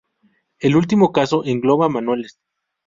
[0.57, 2.39] El último caso engloba manuales.